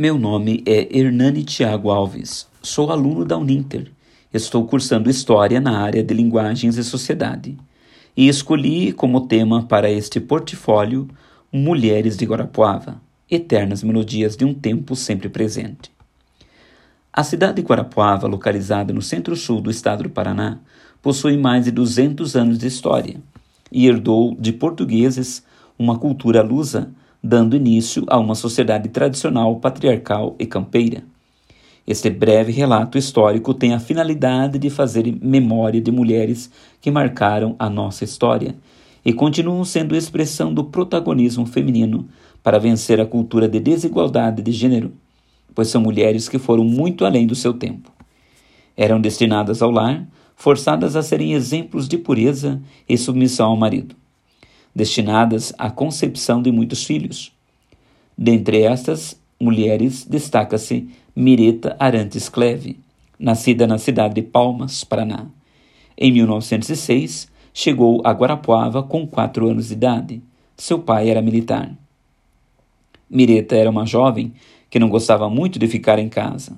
[0.00, 3.90] Meu nome é Hernani Tiago Alves, sou aluno da Uninter.
[4.32, 7.58] Estou cursando História na área de Linguagens e Sociedade
[8.16, 11.08] e escolhi como tema para este portfólio
[11.52, 15.90] Mulheres de Guarapuava, eternas melodias de um tempo sempre presente.
[17.12, 20.60] A cidade de Guarapuava, localizada no centro-sul do estado do Paraná,
[21.02, 23.16] possui mais de 200 anos de história
[23.72, 25.42] e herdou de portugueses
[25.76, 26.88] uma cultura lusa
[27.22, 31.02] dando início a uma sociedade tradicional, patriarcal e campeira.
[31.86, 36.50] Este breve relato histórico tem a finalidade de fazer memória de mulheres
[36.80, 38.54] que marcaram a nossa história
[39.04, 42.06] e continuam sendo expressão do protagonismo feminino
[42.42, 44.92] para vencer a cultura de desigualdade de gênero,
[45.54, 47.90] pois são mulheres que foram muito além do seu tempo.
[48.76, 50.06] Eram destinadas ao lar,
[50.36, 53.96] forçadas a serem exemplos de pureza e submissão ao marido
[54.78, 57.32] destinadas à concepção de muitos filhos.
[58.16, 62.78] Dentre estas mulheres, destaca-se Mireta Arantes Cleve,
[63.18, 65.26] nascida na cidade de Palmas, Paraná.
[65.96, 70.22] Em 1906, chegou a Guarapuava com quatro anos de idade.
[70.56, 71.72] Seu pai era militar.
[73.10, 74.32] Mireta era uma jovem
[74.70, 76.56] que não gostava muito de ficar em casa.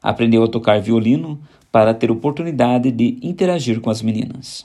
[0.00, 1.40] Aprendeu a tocar violino
[1.72, 4.64] para ter oportunidade de interagir com as meninas.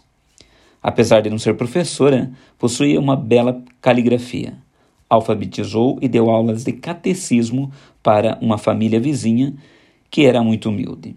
[0.83, 4.55] Apesar de não ser professora, possuía uma bela caligrafia.
[5.09, 9.53] Alfabetizou e deu aulas de catecismo para uma família vizinha
[10.11, 11.15] que era muito humilde.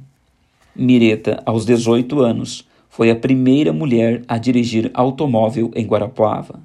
[0.74, 6.60] Mireta, aos 18 anos, foi a primeira mulher a dirigir automóvel em Guarapuava.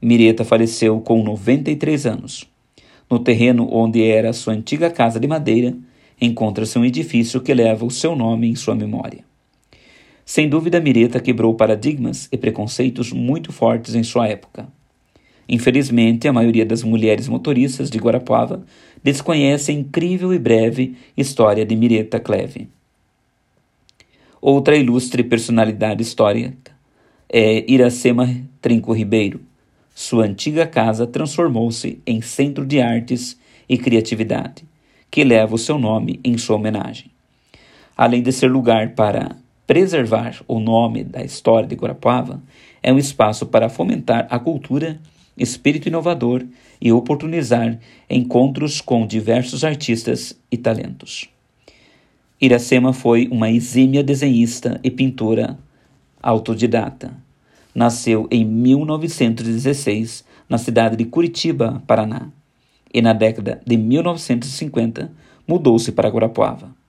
[0.00, 2.48] Mireta faleceu com 93 anos.
[3.10, 5.76] No terreno onde era sua antiga casa de madeira,
[6.20, 9.29] encontra-se um edifício que leva o seu nome em sua memória.
[10.30, 14.68] Sem dúvida, Mireta quebrou paradigmas e preconceitos muito fortes em sua época.
[15.48, 18.64] Infelizmente, a maioria das mulheres motoristas de Guarapuava
[19.02, 22.68] desconhece a incrível e breve história de Mireta Cleve.
[24.40, 26.70] Outra ilustre personalidade histórica
[27.28, 28.32] é Iracema
[28.62, 29.40] Trinco Ribeiro.
[29.96, 33.36] Sua antiga casa transformou-se em centro de artes
[33.68, 34.62] e criatividade,
[35.10, 37.10] que leva o seu nome em sua homenagem.
[37.96, 39.34] Além de ser lugar para
[39.70, 42.42] Preservar o nome da história de Guarapuava
[42.82, 44.98] é um espaço para fomentar a cultura,
[45.38, 46.44] espírito inovador
[46.80, 47.78] e oportunizar
[48.10, 51.28] encontros com diversos artistas e talentos.
[52.40, 55.56] Iracema foi uma exímia desenhista e pintora
[56.20, 57.16] autodidata.
[57.72, 62.32] Nasceu em 1916 na cidade de Curitiba, Paraná,
[62.92, 65.12] e na década de 1950
[65.46, 66.79] mudou-se para Guarapuava.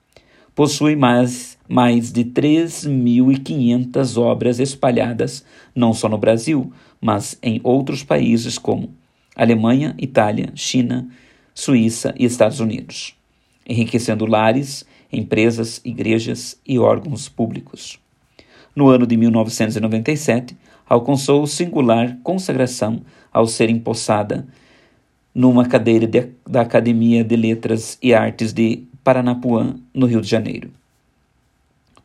[0.54, 5.42] Possui mais mais de 3.500 obras espalhadas
[5.74, 6.70] não só no Brasil,
[7.00, 8.90] mas em outros países como
[9.34, 11.08] Alemanha, Itália, China,
[11.54, 13.16] Suíça e Estados Unidos,
[13.66, 17.98] enriquecendo lares, empresas, igrejas e órgãos públicos.
[18.76, 20.54] No ano de 1997,
[20.86, 23.00] alcançou singular consagração
[23.32, 24.46] ao ser empossada
[25.34, 30.70] numa cadeira de, da Academia de Letras e Artes de Paranapuã, no Rio de Janeiro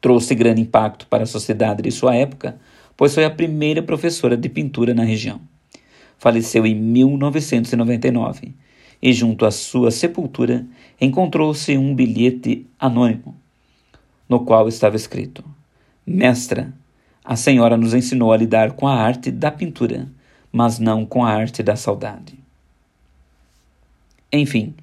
[0.01, 2.57] trouxe grande impacto para a sociedade de sua época,
[2.95, 5.39] pois foi a primeira professora de pintura na região.
[6.17, 8.53] Faleceu em 1999
[9.01, 10.65] e, junto à sua sepultura,
[10.99, 13.35] encontrou-se um bilhete anônimo,
[14.27, 15.43] no qual estava escrito:
[16.05, 16.73] Mestra,
[17.23, 20.07] a senhora nos ensinou a lidar com a arte da pintura,
[20.51, 22.39] mas não com a arte da saudade.
[24.31, 24.73] Enfim,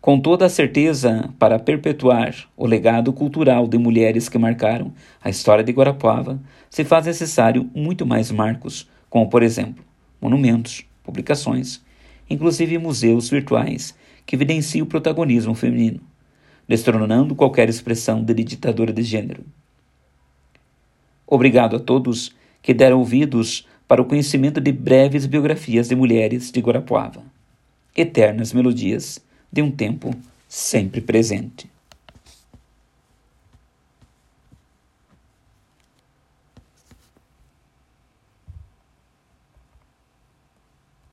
[0.00, 5.62] com toda a certeza, para perpetuar o legado cultural de mulheres que marcaram a história
[5.62, 6.40] de Guarapuava,
[6.70, 9.84] se faz necessário muito mais marcos, como, por exemplo,
[10.18, 11.84] monumentos, publicações,
[12.30, 13.94] inclusive museus virtuais
[14.24, 16.00] que evidenciam o protagonismo feminino,
[16.66, 19.44] destronando qualquer expressão de ditadura de gênero.
[21.26, 26.60] Obrigado a todos que deram ouvidos para o conhecimento de breves biografias de mulheres de
[26.60, 27.22] Guarapuava.
[27.94, 29.20] Eternas melodias
[29.52, 30.14] de um tempo
[30.48, 31.70] sempre presente.